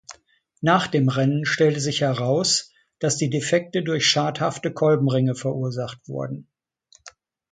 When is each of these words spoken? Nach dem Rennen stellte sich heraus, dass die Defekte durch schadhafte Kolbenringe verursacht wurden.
Nach 0.61 0.87
dem 0.87 1.09
Rennen 1.09 1.45
stellte 1.45 1.79
sich 1.79 2.01
heraus, 2.01 2.71
dass 2.97 3.17
die 3.17 3.29
Defekte 3.29 3.83
durch 3.83 4.09
schadhafte 4.09 4.73
Kolbenringe 4.73 5.35
verursacht 5.35 5.99
wurden. 6.09 6.49